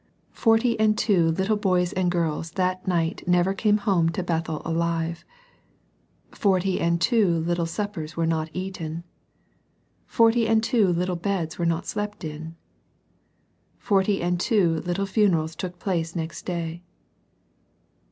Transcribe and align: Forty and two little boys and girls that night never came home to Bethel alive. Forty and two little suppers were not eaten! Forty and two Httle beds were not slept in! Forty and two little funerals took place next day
Forty 0.33 0.79
and 0.79 0.97
two 0.97 1.27
little 1.29 1.57
boys 1.57 1.93
and 1.93 2.09
girls 2.09 2.53
that 2.53 2.87
night 2.87 3.21
never 3.27 3.53
came 3.53 3.77
home 3.77 4.09
to 4.13 4.23
Bethel 4.23 4.63
alive. 4.65 5.23
Forty 6.31 6.79
and 6.81 6.99
two 6.99 7.37
little 7.41 7.67
suppers 7.67 8.17
were 8.17 8.25
not 8.25 8.49
eaten! 8.51 9.03
Forty 10.07 10.47
and 10.47 10.63
two 10.63 10.87
Httle 10.91 11.21
beds 11.21 11.59
were 11.59 11.67
not 11.67 11.85
slept 11.85 12.23
in! 12.23 12.55
Forty 13.77 14.23
and 14.23 14.39
two 14.39 14.79
little 14.79 15.05
funerals 15.05 15.55
took 15.55 15.77
place 15.77 16.15
next 16.15 16.47
day 16.47 16.81